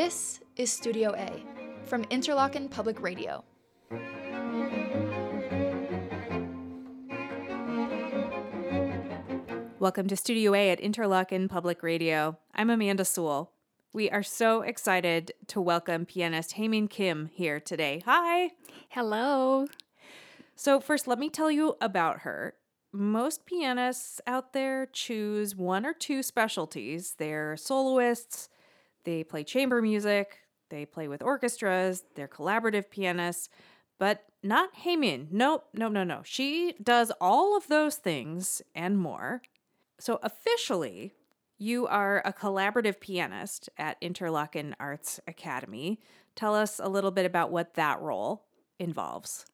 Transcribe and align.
This 0.00 0.38
is 0.54 0.70
Studio 0.70 1.12
A 1.16 1.42
from 1.88 2.04
Interlochen 2.04 2.70
Public 2.70 3.02
Radio. 3.02 3.42
Welcome 9.80 10.06
to 10.06 10.16
Studio 10.16 10.54
A 10.54 10.70
at 10.70 10.78
Interlochen 10.80 11.48
Public 11.48 11.82
Radio. 11.82 12.38
I'm 12.54 12.70
Amanda 12.70 13.04
Sewell. 13.04 13.50
We 13.92 14.08
are 14.08 14.22
so 14.22 14.62
excited 14.62 15.32
to 15.48 15.60
welcome 15.60 16.06
pianist 16.06 16.54
Hyemin 16.54 16.88
Kim 16.88 17.28
here 17.32 17.58
today. 17.58 18.00
Hi. 18.06 18.52
Hello. 18.90 19.66
So, 20.54 20.78
first, 20.78 21.08
let 21.08 21.18
me 21.18 21.28
tell 21.28 21.50
you 21.50 21.76
about 21.80 22.20
her. 22.20 22.54
Most 22.92 23.46
pianists 23.46 24.20
out 24.28 24.52
there 24.52 24.86
choose 24.86 25.56
one 25.56 25.84
or 25.84 25.92
two 25.92 26.22
specialties. 26.22 27.16
They're 27.18 27.56
soloists, 27.56 28.48
they 29.08 29.24
play 29.24 29.42
chamber 29.42 29.80
music, 29.80 30.40
they 30.68 30.84
play 30.84 31.08
with 31.08 31.22
orchestras, 31.22 32.04
they're 32.14 32.28
collaborative 32.28 32.90
pianists, 32.90 33.48
but 33.98 34.26
not 34.42 34.68
Hyemin. 34.84 35.28
Nope, 35.30 35.64
no, 35.72 35.88
no, 35.88 36.04
no. 36.04 36.20
She 36.24 36.74
does 36.82 37.10
all 37.18 37.56
of 37.56 37.68
those 37.68 37.96
things 37.96 38.60
and 38.74 38.98
more. 38.98 39.40
So, 39.98 40.20
officially, 40.22 41.14
you 41.56 41.86
are 41.86 42.20
a 42.22 42.34
collaborative 42.34 43.00
pianist 43.00 43.70
at 43.78 43.98
Interlochen 44.02 44.74
Arts 44.78 45.20
Academy. 45.26 45.98
Tell 46.36 46.54
us 46.54 46.78
a 46.78 46.90
little 46.90 47.10
bit 47.10 47.24
about 47.24 47.50
what 47.50 47.74
that 47.74 48.02
role 48.02 48.44
involves. 48.78 49.46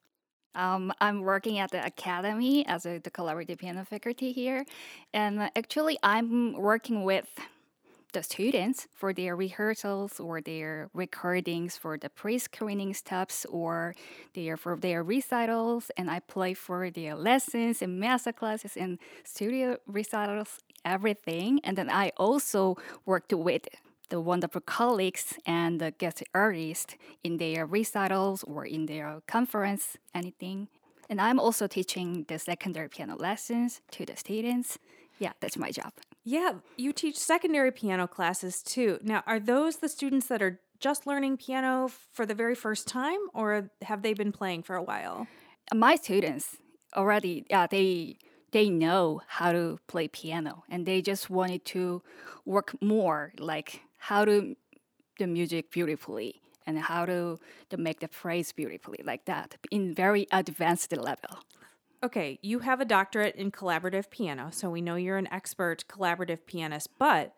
Um, 0.57 0.93
I'm 1.01 1.21
working 1.21 1.61
at 1.61 1.71
the 1.71 1.85
academy 1.85 2.67
as 2.67 2.87
a, 2.87 2.99
the 2.99 3.11
collaborative 3.11 3.59
piano 3.59 3.85
faculty 3.85 4.33
here, 4.33 4.65
and 5.13 5.49
actually, 5.55 5.97
I'm 6.03 6.55
working 6.55 7.05
with 7.05 7.29
the 8.15 8.23
students 8.23 8.87
for 8.95 9.13
their 9.13 9.37
rehearsals 9.37 10.19
or 10.19 10.41
their 10.41 10.89
recordings 10.95 11.77
for 11.77 11.99
the 11.99 12.09
pre-screening 12.09 12.95
steps 12.95 13.45
or 13.51 13.95
their 14.35 14.57
for 14.57 14.77
their 14.77 15.03
recitals, 15.03 15.91
and 15.97 16.11
I 16.11 16.21
play 16.21 16.55
for 16.55 16.91
their 16.91 17.15
lessons 17.15 17.83
and 17.83 18.01
master 18.01 18.33
classes 18.33 18.77
and 18.77 18.99
studio 19.25 19.77
recitals, 19.87 20.61
everything. 20.85 21.61
And 21.65 21.77
then 21.77 21.91
I 21.91 22.13
also 22.17 22.77
worked 23.05 23.33
with 23.33 23.69
the 24.09 24.21
wonderful 24.21 24.61
colleagues 24.61 25.35
and 25.45 25.81
the 25.81 25.91
guest 25.91 26.23
artists 26.33 26.95
in 27.23 27.39
their 27.39 27.67
recitals 27.67 28.45
or 28.45 28.65
in 28.65 28.87
their 28.87 29.21
conference, 29.27 29.97
anything. 30.15 30.69
And 31.11 31.21
I'm 31.21 31.41
also 31.41 31.67
teaching 31.67 32.25
the 32.29 32.39
secondary 32.39 32.89
piano 32.89 33.17
lessons 33.17 33.81
to 33.91 34.07
the 34.07 34.17
students. 34.17 34.79
Yeah, 35.19 35.33
that's 35.41 35.59
my 35.59 35.71
job. 35.71 35.93
Yeah, 36.25 36.55
you 36.77 36.93
teach 36.93 37.19
secondary 37.19 37.71
piano 37.71 38.09
classes 38.09 38.63
too. 38.63 38.99
Now, 39.03 39.23
are 39.27 39.39
those 39.39 39.77
the 39.77 39.89
students 39.89 40.27
that 40.29 40.43
are 40.43 40.59
just 40.81 41.07
learning 41.07 41.37
piano 41.37 41.91
for 42.13 42.25
the 42.27 42.35
very 42.35 42.55
first 42.55 42.89
time 42.89 43.19
or 43.35 43.71
have 43.83 44.03
they 44.03 44.15
been 44.15 44.33
playing 44.33 44.63
for 44.63 44.75
a 44.75 44.83
while? 44.83 45.27
My 45.73 45.97
students 45.97 46.57
already, 46.97 47.47
yeah, 47.51 47.67
they 47.67 48.17
they 48.53 48.71
know 48.71 49.21
how 49.27 49.53
to 49.53 49.79
play 49.89 50.07
piano 50.07 50.63
and 50.71 50.87
they 50.87 51.03
just 51.03 51.29
wanted 51.29 51.65
to 51.65 52.03
work 52.45 52.81
more 52.81 53.33
like 53.39 53.81
how 53.99 54.25
to 54.25 54.55
the 55.19 55.27
music 55.27 55.73
beautifully 55.73 56.41
and 56.67 56.79
how 56.79 57.05
to, 57.05 57.39
to 57.71 57.77
make 57.77 58.01
the 58.01 58.09
phrase 58.09 58.53
beautifully 58.53 59.01
like 59.05 59.25
that 59.25 59.57
in 59.71 59.93
very 59.93 60.27
advanced 60.33 60.97
level. 60.97 61.39
Okay, 62.03 62.39
you 62.43 62.61
have 62.61 62.81
a 62.81 62.85
doctorate 62.85 63.37
in 63.37 63.51
collaborative 63.51 64.11
piano, 64.11 64.49
so 64.51 64.69
we 64.69 64.83
know 64.83 64.97
you're 64.97 65.17
an 65.17 65.33
expert 65.33 65.85
collaborative 65.89 66.47
pianist, 66.47 66.91
but 66.99 67.35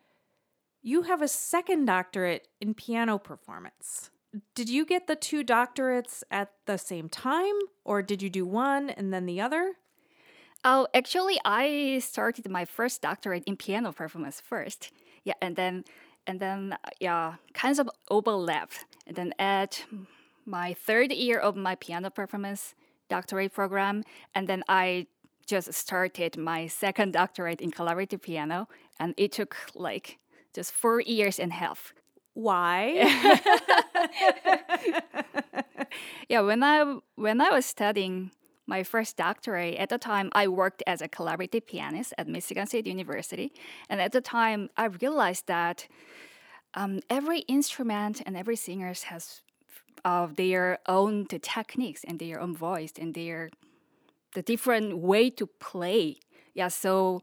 you 0.82 1.02
have 1.02 1.22
a 1.22 1.28
second 1.28 1.84
doctorate 1.84 2.48
in 2.60 2.74
piano 2.74 3.18
performance. 3.18 4.10
Did 4.54 4.68
you 4.68 4.84
get 4.84 5.06
the 5.06 5.16
two 5.16 5.44
doctorates 5.44 6.22
at 6.30 6.52
the 6.66 6.76
same 6.76 7.08
time, 7.08 7.54
or 7.84 8.02
did 8.02 8.22
you 8.22 8.30
do 8.30 8.44
one 8.44 8.90
and 8.90 9.12
then 9.12 9.26
the 9.26 9.40
other? 9.40 9.74
Oh, 10.64 10.88
actually, 10.92 11.38
I 11.44 12.00
started 12.00 12.48
my 12.50 12.64
first 12.64 13.02
doctorate 13.02 13.44
in 13.44 13.56
piano 13.56 13.92
performance 13.92 14.40
first. 14.40 14.90
Yeah, 15.24 15.34
and 15.40 15.56
then 15.56 15.84
and 16.26 16.40
then 16.40 16.72
uh, 16.72 16.90
yeah, 17.00 17.34
kinds 17.54 17.78
of 17.78 17.88
overlapped. 18.10 18.84
And 19.06 19.16
then 19.16 19.32
at 19.38 19.84
my 20.44 20.74
third 20.74 21.12
year 21.12 21.38
of 21.38 21.56
my 21.56 21.76
piano 21.76 22.10
performance 22.10 22.74
doctorate 23.08 23.52
program, 23.52 24.04
and 24.34 24.48
then 24.48 24.62
I 24.68 25.06
just 25.46 25.72
started 25.72 26.36
my 26.36 26.66
second 26.66 27.12
doctorate 27.12 27.60
in 27.60 27.70
collaborative 27.70 28.22
piano, 28.22 28.68
and 28.98 29.14
it 29.16 29.32
took 29.32 29.56
like 29.74 30.18
just 30.54 30.72
four 30.72 31.00
years 31.00 31.38
and 31.38 31.52
a 31.52 31.54
half. 31.54 31.94
Why? 32.34 32.92
yeah, 36.28 36.40
when 36.40 36.62
I 36.62 36.98
when 37.14 37.40
I 37.40 37.50
was 37.50 37.64
studying 37.64 38.32
my 38.66 38.82
first 38.82 39.16
doctorate, 39.16 39.76
at 39.76 39.88
the 39.88 39.98
time 39.98 40.30
I 40.32 40.48
worked 40.48 40.82
as 40.86 41.00
a 41.00 41.08
collaborative 41.08 41.66
pianist 41.66 42.12
at 42.18 42.26
Michigan 42.26 42.66
State 42.66 42.86
University. 42.86 43.52
And 43.88 44.00
at 44.00 44.12
the 44.12 44.20
time, 44.20 44.68
I 44.76 44.86
realized 44.86 45.46
that 45.46 45.86
um, 46.74 47.00
every 47.08 47.40
instrument 47.40 48.22
and 48.26 48.36
every 48.36 48.56
singer 48.56 48.92
has 49.06 49.42
uh, 50.04 50.26
their 50.26 50.78
own 50.86 51.26
the 51.28 51.38
techniques 51.38 52.04
and 52.04 52.18
their 52.18 52.40
own 52.40 52.54
voice 52.54 52.92
and 52.98 53.14
their 53.14 53.50
the 54.34 54.42
different 54.42 54.98
way 54.98 55.30
to 55.30 55.46
play. 55.46 56.16
Yeah, 56.54 56.68
so 56.68 57.22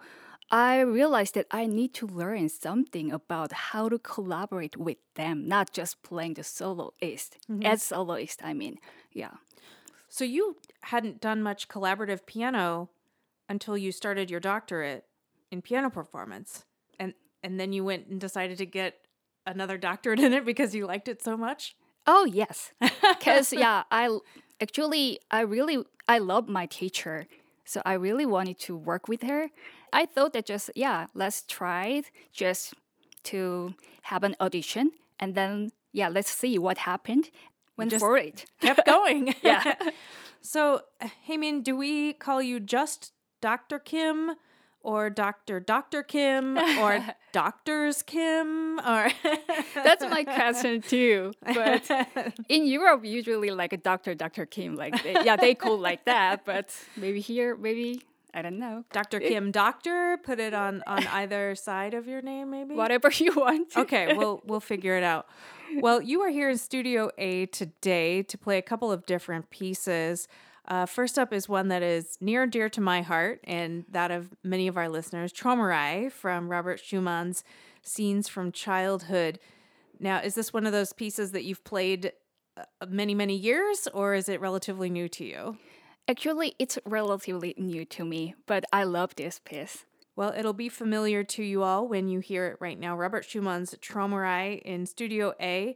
I 0.52 0.82
realized 0.82 1.36
that 1.36 1.48
I 1.52 1.66
need 1.66 1.94
to 1.96 2.08
learn 2.08 2.50
something 2.50 3.12
about 3.12 3.52
how 3.54 3.90
to 3.90 3.98
collaborate 3.98 4.78
with 4.78 4.98
them, 5.16 5.48
not 5.48 5.74
just 5.74 6.04
playing 6.04 6.36
the 6.36 6.44
soloist. 6.44 7.38
Mm-hmm. 7.50 7.66
As 7.66 7.82
soloist, 7.82 8.42
I 8.44 8.54
mean, 8.54 8.78
yeah. 9.12 9.32
So 10.10 10.24
you 10.24 10.58
hadn't 10.82 11.22
done 11.22 11.42
much 11.42 11.68
collaborative 11.68 12.26
piano 12.26 12.90
until 13.50 13.78
you 13.78 13.92
started 13.92 14.30
your 14.30 14.40
doctorate 14.40 15.06
in 15.52 15.62
piano 15.62 15.90
performance. 15.90 16.66
And 17.00 17.14
and 17.42 17.60
then 17.60 17.74
you 17.74 17.84
went 17.84 18.08
and 18.08 18.22
decided 18.22 18.58
to 18.60 18.66
get 18.66 19.00
another 19.46 19.78
doctorate 19.90 20.20
in 20.20 20.34
it 20.34 20.46
because 20.46 20.76
you 20.76 20.86
liked 20.86 21.08
it 21.08 21.24
so 21.24 21.36
much? 21.36 21.76
Oh, 22.06 22.26
yes. 22.26 22.72
Cuz 23.24 23.54
yeah, 23.54 23.84
I 23.92 24.18
actually 24.62 25.20
I 25.32 25.42
really 25.42 25.84
I 26.08 26.20
love 26.20 26.48
my 26.50 26.66
teacher. 26.66 27.28
So 27.66 27.82
I 27.86 27.94
really 27.94 28.26
wanted 28.26 28.60
to 28.68 28.76
work 28.76 29.08
with 29.08 29.24
her. 29.24 29.50
I 29.94 30.06
thought 30.06 30.34
that 30.34 30.46
just 30.46 30.72
yeah, 30.76 31.08
let's 31.14 31.44
try 31.44 31.88
it 31.88 32.12
just 32.34 32.74
to 33.32 33.74
have 34.04 34.24
an 34.24 34.36
audition 34.42 34.92
and 35.20 35.36
then 35.36 35.72
yeah, 35.94 36.10
let's 36.10 36.30
see 36.30 36.58
what 36.58 36.80
happened 36.80 37.30
went 37.78 37.92
just 37.92 38.02
for 38.02 38.18
it. 38.18 38.46
Kept 38.62 38.86
going. 38.86 39.36
yeah. 39.42 39.74
so, 40.42 40.82
Hyemin, 41.28 41.64
do 41.64 41.76
we 41.76 42.14
call 42.14 42.42
you 42.42 42.60
just 42.60 43.14
Dr. 43.42 43.80
Kim? 43.80 44.32
Or 44.84 45.10
Dr. 45.10 45.60
Dr. 45.60 46.04
Kim 46.04 46.58
or 46.58 47.04
Doctors 47.32 48.04
Kim 48.04 48.80
or 48.80 49.10
That's 49.76 50.04
my 50.04 50.24
question 50.24 50.82
too. 50.82 51.32
But 51.42 51.90
in 52.50 52.68
Europe 52.68 53.04
usually 53.04 53.50
like 53.50 53.74
a 53.74 53.78
Dr. 53.78 54.14
Dr. 54.14 54.46
Kim 54.46 54.76
like 54.76 55.02
they, 55.04 55.14
yeah, 55.24 55.36
they 55.36 55.56
call 55.56 55.78
like 55.78 56.06
that, 56.06 56.46
but 56.46 56.76
maybe 56.96 57.20
here 57.22 57.56
maybe 57.56 58.04
I 58.36 58.42
don't 58.42 58.58
know. 58.58 58.84
Dr. 58.92 59.20
Kim 59.20 59.52
Doctor, 59.52 60.18
put 60.24 60.40
it 60.40 60.54
on 60.54 60.84
on 60.88 61.06
either 61.08 61.56
side 61.56 61.94
of 61.94 62.08
your 62.08 62.22
name 62.22 62.50
maybe. 62.52 62.76
Whatever 62.76 63.10
you 63.16 63.34
want. 63.36 63.76
okay, 63.78 64.14
we'll 64.16 64.42
we'll 64.46 64.60
figure 64.60 64.98
it 64.98 65.04
out. 65.04 65.28
Well, 65.78 66.02
you 66.02 66.22
are 66.22 66.30
here 66.30 66.50
in 66.50 66.58
Studio 66.58 67.10
A 67.18 67.48
today 67.48 68.22
to 68.24 68.38
play 68.38 68.58
a 68.58 68.62
couple 68.62 68.92
of 68.92 69.06
different 69.06 69.50
pieces. 69.50 70.28
Uh, 70.68 70.86
first 70.86 71.20
up 71.20 71.34
is 71.34 71.50
one 71.50 71.68
that 71.68 71.84
is 71.84 72.18
near 72.22 72.44
and 72.44 72.52
dear 72.52 72.70
to 72.70 72.80
my 72.80 73.02
heart 73.02 73.42
and 73.44 73.86
that 73.90 74.12
of 74.12 74.30
many 74.44 74.68
of 74.68 74.78
our 74.78 74.88
listeners 74.88 75.34
Träumerei 75.34 76.12
from 76.12 76.50
Robert 76.50 76.80
Schumann's 76.80 77.44
Scenes 77.82 78.30
from 78.30 78.52
Childhood. 78.52 79.40
Now, 80.00 80.20
is 80.20 80.36
this 80.36 80.54
one 80.54 80.66
of 80.66 80.72
those 80.72 80.94
pieces 80.94 81.32
that 81.32 81.44
you've 81.44 81.64
played 81.64 82.14
uh, 82.56 82.64
many, 82.88 83.14
many 83.14 83.36
years, 83.36 83.88
or 83.94 84.14
is 84.14 84.30
it 84.30 84.40
relatively 84.40 84.90
new 84.90 85.10
to 85.10 85.26
you? 85.26 85.58
Actually, 86.08 86.54
it's 86.60 86.78
relatively 86.86 87.54
new 87.58 87.86
to 87.86 88.06
me, 88.06 88.36
but 88.46 88.64
I 88.72 88.84
love 88.84 89.16
this 89.16 89.40
piece. 89.40 89.86
Well, 90.16 90.34
it'll 90.38 90.54
be 90.54 90.70
familiar 90.70 91.24
to 91.24 91.44
you 91.44 91.64
all 91.64 91.88
when 91.88 92.08
you 92.08 92.20
hear 92.20 92.48
it 92.48 92.58
right 92.60 92.80
now. 92.80 92.96
Robert 92.96 93.26
Schumann's 93.26 93.76
Träumerei 93.76 94.62
in 94.62 94.86
Studio 94.86 95.34
A 95.42 95.76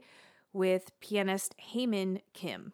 with 0.54 0.92
pianist 1.00 1.56
Hyemin 1.74 2.22
Kim. 2.34 2.74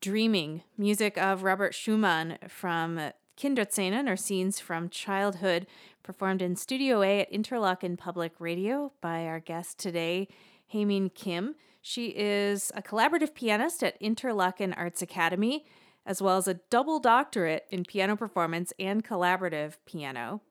Dreaming, 0.00 0.62
music 0.76 1.18
of 1.18 1.42
Robert 1.42 1.74
Schumann 1.74 2.38
from 2.46 3.00
Kinderszenen 3.36 4.08
or 4.08 4.14
Scenes 4.14 4.60
from 4.60 4.88
Childhood, 4.88 5.66
performed 6.04 6.40
in 6.40 6.54
Studio 6.54 7.02
A 7.02 7.22
at 7.22 7.32
Interlochen 7.32 7.98
Public 7.98 8.32
Radio 8.38 8.92
by 9.00 9.24
our 9.24 9.40
guest 9.40 9.76
today, 9.76 10.28
Hyemin 10.72 11.12
Kim. 11.12 11.56
She 11.82 12.10
is 12.10 12.70
a 12.76 12.82
collaborative 12.82 13.34
pianist 13.34 13.82
at 13.82 14.00
Interlochen 14.00 14.72
Arts 14.76 15.02
Academy, 15.02 15.66
as 16.06 16.22
well 16.22 16.36
as 16.36 16.46
a 16.46 16.60
double 16.70 17.00
doctorate 17.00 17.66
in 17.72 17.82
piano 17.82 18.14
performance 18.14 18.72
and 18.78 19.04
collaborative 19.04 19.78
piano. 19.84 20.42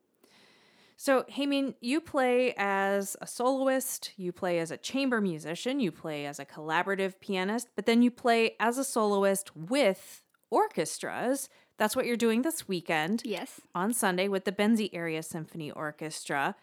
So, 1.00 1.24
Hyemin, 1.30 1.74
you 1.80 2.00
play 2.00 2.54
as 2.58 3.16
a 3.20 3.26
soloist, 3.26 4.10
you 4.16 4.32
play 4.32 4.58
as 4.58 4.72
a 4.72 4.76
chamber 4.76 5.20
musician, 5.20 5.78
you 5.78 5.92
play 5.92 6.26
as 6.26 6.40
a 6.40 6.44
collaborative 6.44 7.20
pianist, 7.20 7.68
but 7.76 7.86
then 7.86 8.02
you 8.02 8.10
play 8.10 8.56
as 8.58 8.78
a 8.78 8.84
soloist 8.84 9.56
with 9.56 10.24
orchestras. 10.50 11.48
That's 11.78 11.94
what 11.94 12.04
you're 12.04 12.16
doing 12.16 12.42
this 12.42 12.66
weekend. 12.66 13.22
Yes. 13.24 13.60
On 13.76 13.94
Sunday 13.94 14.26
with 14.26 14.44
the 14.44 14.50
Benzie 14.50 14.90
Area 14.92 15.22
Symphony 15.22 15.70
Orchestra. 15.70 16.56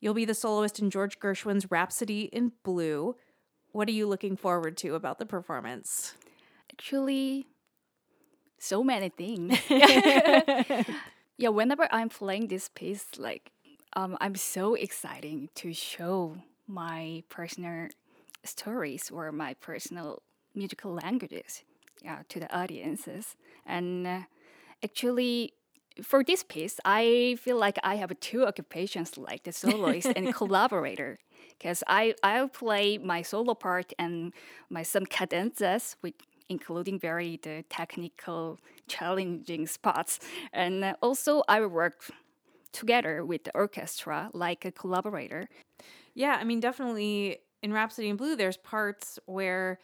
You'll 0.00 0.14
be 0.14 0.24
the 0.24 0.32
soloist 0.32 0.78
in 0.78 0.88
George 0.88 1.20
Gershwin's 1.20 1.70
Rhapsody 1.70 2.22
in 2.32 2.52
Blue. 2.64 3.14
What 3.72 3.88
are 3.88 3.92
you 3.92 4.06
looking 4.06 4.38
forward 4.38 4.78
to 4.78 4.94
about 4.94 5.18
the 5.18 5.26
performance? 5.26 6.14
Actually, 6.72 7.46
so 8.58 8.82
many 8.82 9.10
things. 9.10 9.58
yeah, 11.36 11.50
whenever 11.50 11.86
I'm 11.92 12.08
playing 12.08 12.48
this 12.48 12.70
piece, 12.74 13.04
like 13.18 13.52
um, 13.94 14.16
I'm 14.20 14.36
so 14.36 14.74
excited 14.74 15.54
to 15.56 15.72
show 15.72 16.36
my 16.66 17.22
personal 17.28 17.88
stories 18.44 19.10
or 19.10 19.32
my 19.32 19.54
personal 19.54 20.22
musical 20.54 20.94
languages 20.94 21.62
yeah, 22.02 22.22
to 22.28 22.40
the 22.40 22.54
audiences. 22.56 23.36
And 23.66 24.06
uh, 24.06 24.20
actually, 24.82 25.54
for 26.02 26.24
this 26.24 26.42
piece, 26.42 26.80
I 26.84 27.36
feel 27.40 27.58
like 27.58 27.78
I 27.84 27.96
have 27.96 28.18
two 28.20 28.46
occupations 28.46 29.16
like 29.16 29.44
the 29.44 29.52
soloist 29.52 30.08
and 30.16 30.34
collaborator. 30.40 31.18
Because 31.58 31.84
I, 31.86 32.14
I'll 32.22 32.48
play 32.48 32.98
my 32.98 33.22
solo 33.22 33.54
part 33.54 33.92
and 33.98 34.32
my 34.70 34.82
some 34.82 35.06
cadenzas, 35.06 35.96
with, 36.02 36.14
including 36.48 36.98
very 36.98 37.38
the 37.42 37.64
technical 37.68 38.58
challenging 38.88 39.66
spots. 39.66 40.18
And 40.52 40.82
uh, 40.82 40.94
also 41.00 41.42
I 41.48 41.64
work 41.66 42.10
together 42.72 43.24
with 43.24 43.44
the 43.44 43.52
orchestra 43.54 44.30
like 44.32 44.64
a 44.64 44.72
collaborator. 44.72 45.48
Yeah, 46.14 46.36
I 46.40 46.44
mean, 46.44 46.60
definitely 46.60 47.38
in 47.62 47.72
Rhapsody 47.72 48.08
in 48.08 48.16
Blue, 48.16 48.36
there's 48.36 48.56
parts 48.56 49.18
where 49.26 49.78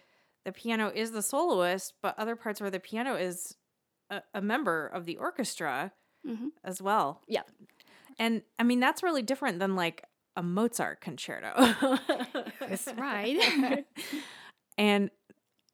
the 0.44 0.52
piano 0.52 0.90
is 0.94 1.12
the 1.12 1.22
soloist, 1.22 1.94
but 2.02 2.18
other 2.18 2.36
parts 2.36 2.60
where 2.60 2.70
the 2.70 2.80
piano 2.80 3.14
is 3.14 3.56
a, 4.10 4.22
a 4.34 4.40
member 4.40 4.86
of 4.86 5.04
the 5.04 5.16
orchestra 5.16 5.92
Mhm. 6.26 6.48
as 6.64 6.82
well. 6.82 7.22
Yeah. 7.28 7.42
And 8.18 8.42
I 8.58 8.64
mean, 8.64 8.80
that's 8.80 9.02
really 9.04 9.22
different 9.22 9.60
than 9.60 9.76
like 9.76 10.02
a 10.36 10.42
Mozart 10.42 11.00
concerto. 11.00 11.52
That's 12.60 12.88
right. 12.96 13.86
and 14.78 15.10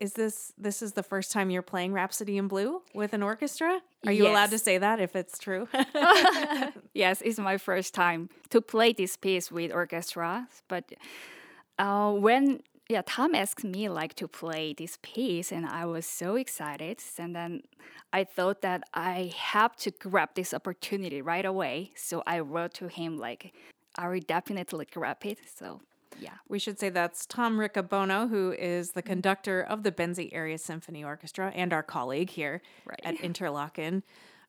is 0.00 0.14
this 0.14 0.52
this 0.58 0.82
is 0.82 0.92
the 0.92 1.02
first 1.02 1.32
time 1.32 1.50
you're 1.50 1.62
playing 1.62 1.92
Rhapsody 1.92 2.36
in 2.36 2.48
Blue 2.48 2.82
with 2.94 3.12
an 3.12 3.22
orchestra? 3.22 3.80
Are 4.06 4.12
you 4.12 4.26
allowed 4.26 4.50
to 4.50 4.58
say 4.58 4.78
that 4.78 5.00
if 5.00 5.16
it's 5.16 5.38
true? 5.38 5.68
yes, 6.94 7.22
it's 7.22 7.38
my 7.38 7.58
first 7.58 7.94
time 7.94 8.28
to 8.50 8.60
play 8.60 8.92
this 8.92 9.16
piece 9.16 9.50
with 9.50 9.72
orchestra. 9.72 10.48
But 10.68 10.92
uh, 11.78 12.12
when 12.12 12.60
yeah, 12.88 13.02
Tom 13.06 13.34
asked 13.34 13.64
me 13.64 13.88
like 13.88 14.14
to 14.14 14.28
play 14.28 14.74
this 14.74 14.98
piece, 15.02 15.50
and 15.50 15.64
I 15.66 15.86
was 15.86 16.06
so 16.06 16.36
excited. 16.36 17.00
And 17.18 17.34
then 17.34 17.62
I 18.12 18.24
thought 18.24 18.60
that 18.62 18.84
I 18.92 19.32
have 19.36 19.74
to 19.76 19.90
grab 19.90 20.30
this 20.34 20.52
opportunity 20.52 21.22
right 21.22 21.44
away. 21.44 21.92
So 21.96 22.22
I 22.26 22.40
wrote 22.40 22.74
to 22.74 22.88
him 22.88 23.16
like, 23.16 23.54
I 23.96 24.08
will 24.08 24.20
definitely 24.20 24.86
grab 24.92 25.24
it. 25.24 25.38
So 25.56 25.80
yeah, 26.20 26.34
We 26.48 26.58
should 26.58 26.78
say 26.78 26.88
that's 26.90 27.26
Tom 27.26 27.58
Riccobono, 27.58 28.28
who 28.28 28.52
is 28.52 28.88
Mm-hmm. 28.88 28.94
the 28.98 29.02
conductor 29.02 29.60
of 29.62 29.82
the 29.82 29.92
Benzie 29.92 30.30
Area 30.32 30.58
Symphony 30.58 31.02
Orchestra 31.04 31.52
and 31.54 31.72
our 31.72 31.82
colleague 31.82 32.30
here 32.30 32.60
Right. 32.86 33.00
at 33.04 33.16
Interlochen 33.22 34.02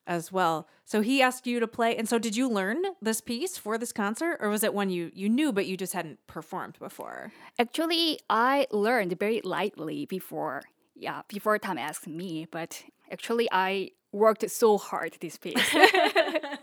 as 0.06 0.30
well. 0.30 0.68
So 0.84 1.00
he 1.00 1.20
asked 1.20 1.46
you 1.48 1.58
to 1.58 1.66
play. 1.66 1.96
And 1.96 2.08
so 2.08 2.18
did 2.18 2.36
you 2.36 2.48
learn 2.48 2.80
this 3.02 3.20
piece 3.20 3.58
for 3.58 3.76
this 3.76 3.92
concert 3.92 4.38
or 4.40 4.48
was 4.48 4.62
it 4.62 4.72
one 4.72 4.88
you, 4.90 5.10
you 5.14 5.28
knew 5.28 5.52
but 5.52 5.66
you 5.66 5.76
just 5.76 5.92
hadn't 5.94 6.24
performed 6.28 6.78
before? 6.78 7.32
Actually, 7.58 8.20
I 8.30 8.66
learned 8.70 9.18
very 9.18 9.40
lightly 9.42 10.06
before, 10.06 10.62
yeah, 10.94 11.22
before 11.28 11.58
Tom 11.58 11.76
asked 11.76 12.06
me. 12.06 12.46
But 12.50 12.84
actually, 13.10 13.48
I 13.50 13.90
worked 14.12 14.48
so 14.48 14.78
hard 14.78 15.16
this 15.20 15.36
piece. 15.38 15.74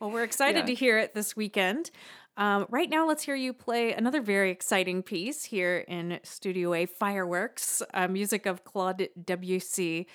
Well, 0.00 0.10
we're 0.10 0.24
excited 0.24 0.60
Yeah. 0.60 0.66
to 0.66 0.74
hear 0.74 0.98
it 0.98 1.14
this 1.14 1.36
weekend. 1.36 1.90
Um, 2.36 2.66
right 2.70 2.88
now, 2.88 3.06
let's 3.06 3.22
hear 3.22 3.34
you 3.34 3.52
play 3.52 3.92
another 3.92 4.22
very 4.22 4.50
exciting 4.50 5.02
piece 5.02 5.44
here 5.44 5.84
in 5.86 6.18
Studio 6.22 6.72
A 6.72 6.86
Fireworks, 6.86 7.82
uh, 7.92 8.08
music 8.08 8.46
of 8.46 8.64
Claude 8.64 9.08
Debussy. 9.22 10.06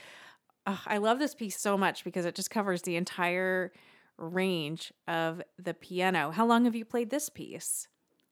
Ugh, 0.66 0.80
I 0.88 0.98
love 0.98 1.20
this 1.20 1.36
piece 1.36 1.60
so 1.60 1.78
much 1.78 2.04
because 2.04 2.26
it 2.26 2.34
just 2.36 2.50
covers 2.50 2.82
the 2.82 2.96
entire 2.96 3.72
range 4.18 4.92
of 5.08 5.42
the 5.60 5.76
piano. 5.76 6.32
How 6.32 6.46
long 6.46 6.66
have 6.66 6.76
you 6.76 6.86
played 6.86 7.12
this 7.12 7.30
piece? 7.30 7.88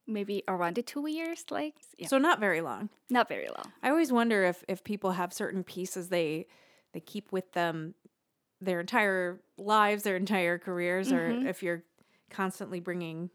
Maybe 0.08 0.44
around 0.48 0.84
two 0.86 1.08
years, 1.08 1.46
like 1.50 1.75
yeah, 1.98 2.08
So, 2.08 2.18
not 2.18 2.39
very 2.39 2.62
long. 2.62 2.89
not 3.10 3.27
very 3.27 3.48
long. 3.48 3.72
I 3.82 3.89
always 3.89 4.12
wonder 4.12 4.44
if 4.44 4.63
if 4.68 4.84
people 4.84 5.12
have 5.12 5.34
certain 5.34 5.63
pieces 5.63 6.10
they 6.10 6.48
they 6.94 7.00
keep 7.00 7.32
with 7.32 7.51
them 7.54 7.96
their 8.62 8.80
entire 8.80 9.42
lives, 9.58 10.04
their 10.04 10.15
entire 10.15 10.58
careers, 10.60 11.12
or 11.12 11.30
if 11.30 11.62
you're 11.63 11.84
constantly 12.30 12.80
bringing 12.80 13.30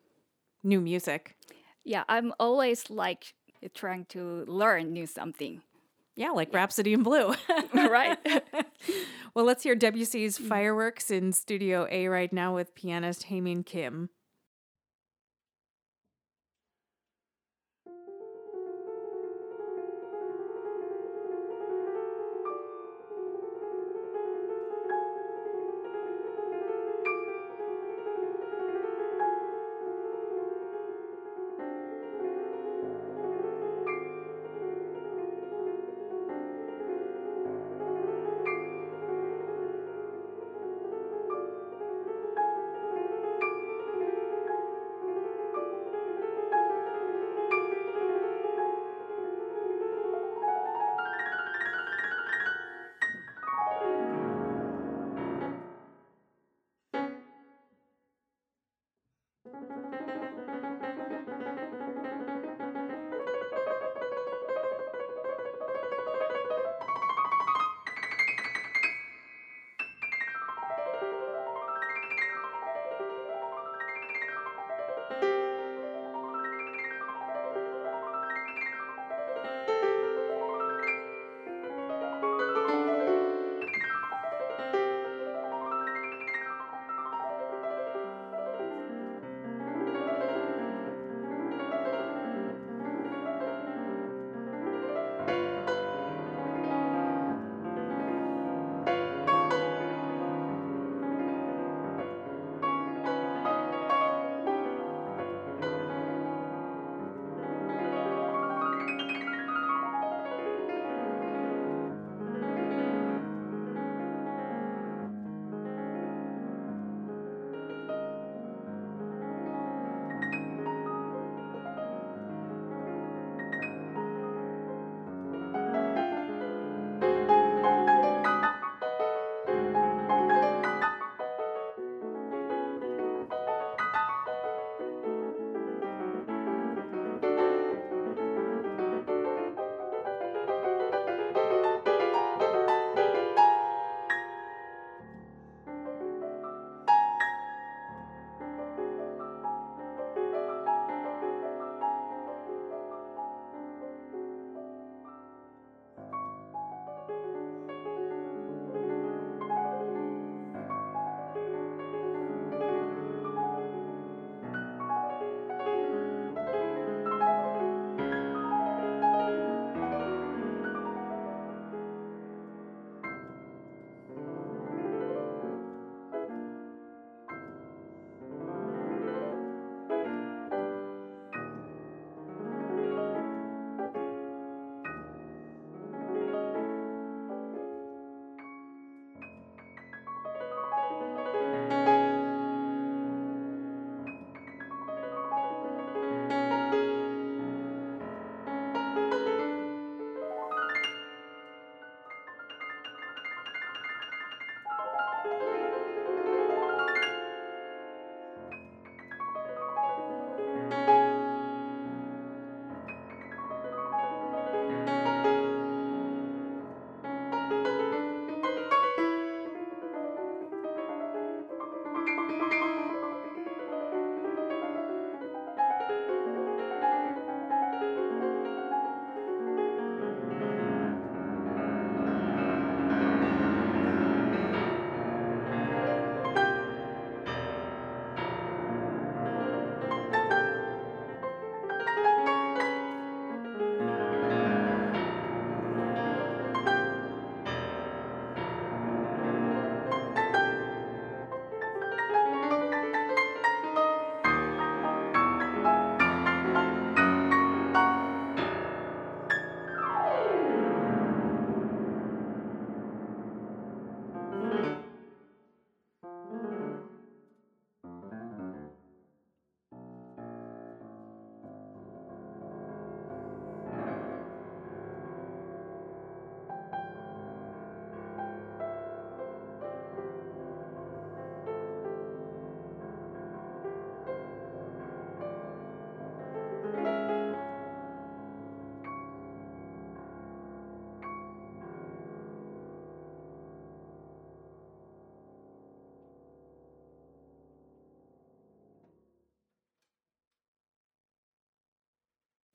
new 0.62 0.81
music. 0.81 1.37
Yeah, 1.85 2.05
I'm 2.09 2.33
always 2.38 2.90
like 2.90 3.35
trying 3.75 4.05
to 4.07 4.45
learn 4.47 4.93
new 4.93 5.07
something. 5.07 5.62
Yeah, 6.17 6.31
like 6.31 6.52
Rhapsody 6.52 6.93
in 6.93 7.02
Blue. 7.02 7.35
Right. 7.73 8.19
well, 9.35 9.45
let's 9.45 9.62
hear 9.62 9.75
Debussy's 9.75 10.38
mm. 10.38 10.49
Fireworks 10.49 11.11
in 11.11 11.33
Studio 11.33 11.87
A 11.90 12.09
right 12.09 12.33
now 12.33 12.55
with 12.55 12.75
pianist 12.75 13.26
Hyemin 13.29 13.64
Kim. 13.64 14.11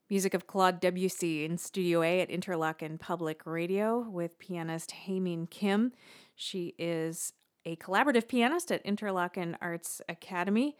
Music 0.07 0.35
of 0.35 0.45
Claude 0.45 0.79
Debussy 0.79 1.45
in 1.45 1.57
Studio 1.57 2.03
A 2.03 2.21
at 2.21 2.29
Interlochen 2.29 2.99
Public 2.99 3.41
Radio 3.43 4.07
with 4.07 4.37
pianist 4.37 4.93
Hyemin 5.07 5.49
Kim. 5.49 5.93
She 6.35 6.75
is 6.77 7.33
a 7.65 7.75
collaborative 7.77 8.27
pianist 8.27 8.71
at 8.71 8.85
Interlochen 8.85 9.55
Arts 9.61 10.01
Academy, 10.07 10.75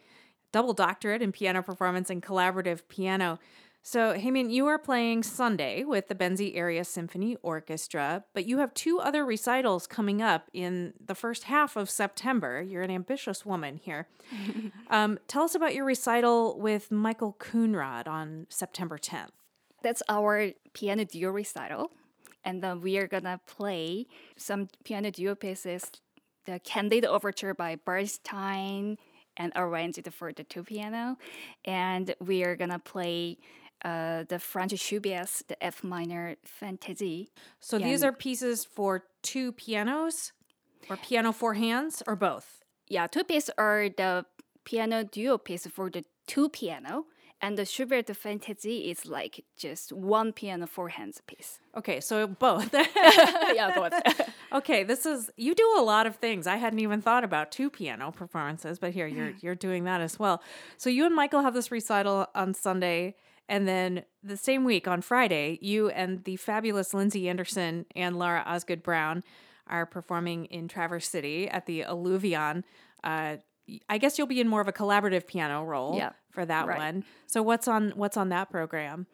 double 0.52 0.74
doctorate 0.74 1.22
in 1.22 1.32
piano 1.32 1.60
performance 1.60 2.08
and 2.08 2.22
collaborative 2.22 2.82
piano. 2.88 3.40
So, 3.88 4.14
Hyemin, 4.14 4.50
you 4.50 4.66
are 4.66 4.80
playing 4.80 5.22
Sunday 5.22 5.84
with 5.84 6.08
the 6.08 6.16
Benzie 6.16 6.56
Area 6.56 6.82
Symphony 6.82 7.36
Orchestra, 7.40 8.24
but 8.34 8.44
you 8.44 8.58
have 8.58 8.74
two 8.74 8.98
other 8.98 9.24
recitals 9.24 9.86
coming 9.86 10.20
up 10.20 10.50
in 10.52 10.94
the 10.98 11.14
first 11.14 11.44
half 11.44 11.76
of 11.76 11.88
September. 11.88 12.60
You're 12.60 12.82
an 12.82 12.90
ambitious 12.90 13.46
woman 13.46 13.76
here. 13.80 14.08
um, 14.90 15.20
tell 15.28 15.44
us 15.44 15.54
about 15.54 15.72
your 15.72 15.84
recital 15.84 16.58
with 16.58 16.90
Michael 16.90 17.36
Coonrod 17.38 18.08
on 18.08 18.48
September 18.48 18.98
10th. 18.98 19.30
That's 19.84 20.02
our 20.08 20.50
piano 20.72 21.04
duo 21.04 21.30
recital. 21.30 21.92
And 22.42 22.64
then 22.64 22.80
we 22.80 22.98
are 22.98 23.06
gonna 23.06 23.40
play 23.46 24.08
some 24.36 24.66
piano 24.82 25.12
duo 25.12 25.36
pieces, 25.36 25.92
the 26.44 26.58
Candide 26.58 27.04
Overture 27.04 27.54
by 27.54 27.76
Bernstein 27.76 28.96
and 29.36 29.52
arranged 29.54 30.12
for 30.12 30.32
the 30.32 30.42
two 30.42 30.64
piano. 30.64 31.18
And 31.64 32.14
we 32.20 32.42
are 32.42 32.56
gonna 32.56 32.78
play 32.78 33.38
uh, 33.84 34.24
the 34.28 34.38
Schubert's 34.76 35.42
the 35.48 35.62
F 35.62 35.84
minor 35.84 36.36
Fantasy. 36.44 37.30
So 37.60 37.78
these 37.78 38.02
are 38.02 38.12
pieces 38.12 38.64
for 38.64 39.04
two 39.22 39.52
pianos, 39.52 40.32
or 40.88 40.96
piano 40.96 41.32
four 41.32 41.54
hands, 41.54 42.02
or 42.06 42.16
both. 42.16 42.62
Yeah, 42.88 43.06
two 43.06 43.24
pieces 43.24 43.50
are 43.58 43.88
the 43.88 44.24
piano 44.64 45.04
duo 45.04 45.38
piece 45.38 45.66
for 45.66 45.90
the 45.90 46.04
two 46.26 46.48
piano, 46.48 47.06
and 47.40 47.58
the 47.58 47.64
Schubert 47.64 48.14
Fantasy 48.16 48.90
is 48.90 49.06
like 49.06 49.44
just 49.56 49.92
one 49.92 50.32
piano 50.32 50.66
four 50.66 50.88
hands 50.88 51.20
piece. 51.26 51.58
Okay, 51.76 52.00
so 52.00 52.26
both. 52.26 52.74
yeah, 53.54 53.72
both. 53.74 53.92
okay, 54.52 54.84
this 54.84 55.04
is 55.04 55.30
you 55.36 55.54
do 55.54 55.76
a 55.78 55.82
lot 55.82 56.06
of 56.06 56.16
things. 56.16 56.46
I 56.46 56.56
hadn't 56.56 56.80
even 56.80 57.02
thought 57.02 57.24
about 57.24 57.52
two 57.52 57.68
piano 57.68 58.10
performances, 58.10 58.78
but 58.78 58.92
here 58.92 59.06
you're 59.06 59.32
you're 59.40 59.54
doing 59.54 59.84
that 59.84 60.00
as 60.00 60.18
well. 60.18 60.42
So 60.76 60.88
you 60.88 61.04
and 61.04 61.14
Michael 61.14 61.42
have 61.42 61.54
this 61.54 61.70
recital 61.70 62.26
on 62.34 62.54
Sunday 62.54 63.16
and 63.48 63.66
then 63.66 64.04
the 64.22 64.36
same 64.36 64.64
week 64.64 64.88
on 64.88 65.02
Friday, 65.02 65.58
you 65.62 65.88
and 65.88 66.24
the 66.24 66.36
fabulous 66.36 66.92
Lindsey 66.92 67.28
Anderson 67.28 67.86
and 67.94 68.18
Laura 68.18 68.42
Osgood 68.46 68.82
Brown 68.82 69.22
are 69.66 69.86
performing 69.86 70.46
in 70.46 70.68
Traverse 70.68 71.08
City 71.08 71.48
at 71.48 71.66
the 71.66 71.82
Alluvion. 71.82 72.64
Uh, 73.02 73.36
I 73.88 73.98
guess 73.98 74.18
you'll 74.18 74.26
be 74.26 74.40
in 74.40 74.48
more 74.48 74.60
of 74.60 74.68
a 74.68 74.72
collaborative 74.72 75.26
piano 75.26 75.64
role 75.64 75.96
yeah, 75.96 76.12
for 76.30 76.44
that 76.44 76.66
right. 76.66 76.78
one. 76.78 77.04
So 77.26 77.42
what's 77.42 77.66
on 77.66 77.90
what's 77.96 78.16
on 78.16 78.28
that 78.28 78.50
program? 78.50 79.06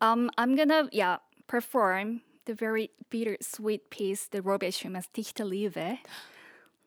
Um, 0.00 0.30
I'm 0.38 0.56
gonna 0.56 0.88
yeah 0.92 1.18
perform 1.46 2.22
the 2.46 2.54
very 2.54 2.90
bittersweet 3.10 3.90
piece, 3.90 4.26
the 4.26 4.40
Robert 4.42 4.72
Schumann's 4.72 5.08
Dichterliebe. 5.14 5.98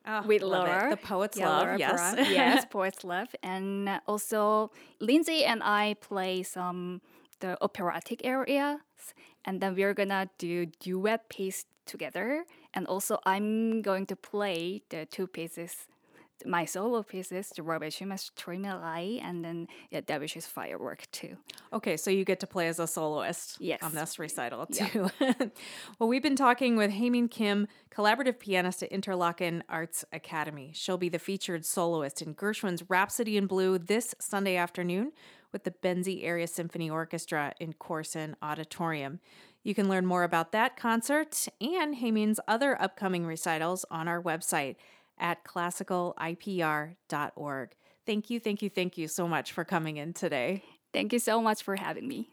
Oh, 0.06 0.22
with 0.26 0.42
love 0.42 0.66
it. 0.66 0.70
Laura. 0.70 0.90
The 0.90 0.96
poet's 0.96 1.38
Yeah, 1.38 1.48
love, 1.48 1.62
Laura 1.66 1.78
yes. 1.78 2.16
Yes, 2.30 2.64
poet's 2.70 3.04
love. 3.04 3.28
And 3.42 4.00
also, 4.06 4.70
Lindsey 5.00 5.44
and 5.44 5.62
I 5.62 5.94
play 6.00 6.42
some 6.42 7.00
the 7.40 7.56
operatic 7.62 8.22
arias, 8.24 9.14
and 9.44 9.60
then 9.60 9.74
we're 9.74 9.94
gonna 9.94 10.28
do 10.38 10.66
duet 10.66 11.28
piece 11.28 11.66
together. 11.86 12.44
And 12.72 12.86
also, 12.86 13.18
I'm 13.24 13.82
going 13.82 14.06
to 14.06 14.16
play 14.16 14.82
the 14.88 15.06
two 15.06 15.26
pieces, 15.26 15.86
my 16.44 16.64
solo 16.64 17.02
pieces, 17.02 17.50
the 17.54 17.62
Robert 17.62 17.92
Schumann's 17.92 18.30
Träumerei, 18.36 19.20
and 19.22 19.44
then 19.44 19.68
yeah, 19.90 20.00
Debussy's 20.00 20.46
Firework 20.46 21.10
too. 21.12 21.36
Okay, 21.72 21.96
so 21.96 22.10
you 22.10 22.24
get 22.24 22.40
to 22.40 22.46
play 22.46 22.68
as 22.68 22.78
a 22.78 22.86
soloist 22.86 23.56
Yes. 23.60 23.82
on 23.82 23.94
this 23.94 24.18
recital 24.18 24.66
Yeah. 24.70 24.88
too. 24.88 25.10
well, 25.98 26.08
we've 26.08 26.22
been 26.22 26.36
talking 26.36 26.76
with 26.76 26.90
Hyemin 26.92 27.30
Kim, 27.30 27.68
collaborative 27.90 28.38
pianist 28.38 28.82
at 28.82 28.90
Interlochen 28.90 29.62
Arts 29.68 30.04
Academy. 30.12 30.70
She'll 30.74 30.98
be 30.98 31.08
the 31.08 31.18
featured 31.18 31.64
soloist 31.64 32.20
in 32.20 32.34
Gershwin's 32.34 32.84
Rhapsody 32.88 33.36
in 33.36 33.46
Blue 33.46 33.78
this 33.78 34.14
Sunday 34.18 34.56
afternoon 34.56 35.12
with 35.52 35.64
the 35.64 35.70
Benzie 35.70 36.24
Area 36.24 36.46
Symphony 36.48 36.90
Orchestra 36.90 37.54
in 37.60 37.72
Corson 37.74 38.34
Auditorium. 38.42 39.20
You 39.62 39.74
can 39.74 39.88
learn 39.88 40.04
more 40.04 40.24
about 40.24 40.52
that 40.52 40.76
concert 40.76 41.48
and 41.60 41.96
Hyemin's 41.96 42.38
other 42.46 42.80
upcoming 42.82 43.24
recitals 43.24 43.86
on 43.90 44.08
our 44.08 44.20
website 44.20 44.76
at 45.18 45.44
classicalipr.org. 45.44 47.70
Thank 48.06 48.30
you, 48.30 48.40
thank 48.40 48.62
you, 48.62 48.68
thank 48.68 48.98
you 48.98 49.08
so 49.08 49.26
much 49.26 49.52
for 49.52 49.64
coming 49.64 49.96
in 49.96 50.12
today. 50.12 50.62
Thank 50.92 51.12
you 51.12 51.18
so 51.18 51.40
much 51.40 51.62
for 51.62 51.76
having 51.76 52.06
me. 52.06 52.28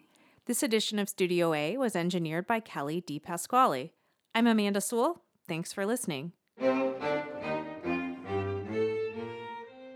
This 0.46 0.64
edition 0.64 1.00
of 1.00 1.08
Studio 1.08 1.54
A 1.54 1.78
was 1.78 1.96
engineered 1.96 2.48
by 2.48 2.60
Kelly 2.60 3.02
D. 3.02 3.20
Pasquale. 3.20 3.94
I'm 4.36 4.48
Amanda 4.48 4.82
Sewell. 4.82 5.22
Thanks 5.48 5.72
for 5.72 5.86
listening. 5.86 6.34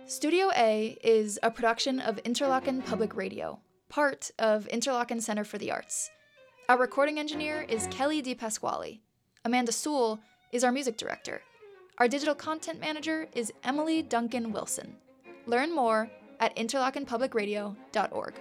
Studio 0.08 0.52
A 0.56 0.98
is 1.04 1.40
a 1.42 1.52
production 1.52 2.00
of 2.00 2.22
Interlochen 2.24 2.86
Public 2.86 3.16
Radio, 3.16 3.60
part 3.90 4.32
of 4.40 4.68
Interlochen 4.72 5.22
Center 5.22 5.44
for 5.44 5.58
the 5.58 5.72
Arts. 5.72 6.10
Our 6.70 6.78
recording 6.78 7.20
engineer 7.20 7.66
is 7.68 7.88
Kelly 7.88 8.22
D. 8.22 8.36
Pasquale. 8.36 9.02
Amanda 9.44 9.72
Sewell 9.72 10.20
is 10.52 10.64
our 10.64 10.72
music 10.72 10.98
director. 10.98 11.42
Our 11.98 12.10
digital 12.10 12.36
content 12.36 12.82
manager 12.82 13.30
is 13.34 13.54
Emily 13.64 14.02
Duncan 14.02 14.52
Wilson. 14.52 14.98
Learn 15.46 15.74
more 15.74 16.12
at 16.42 16.54
interlochenpublicradio.org. 16.58 18.34